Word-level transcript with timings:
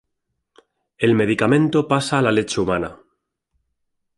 El 0.97 1.13
medicamento 1.13 1.87
pasa 1.87 2.17
a 2.17 2.21
la 2.23 2.31
leche 2.31 2.59
humana. 2.59 2.97